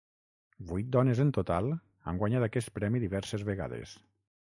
[0.69, 1.69] Vuit dones en total
[2.11, 3.95] han guanyat aquest premi diverses vegades.